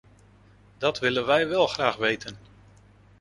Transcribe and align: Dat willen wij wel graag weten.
Dat 0.77 0.99
willen 0.99 1.25
wij 1.25 1.47
wel 1.47 1.67
graag 1.67 1.95
weten. 1.95 2.37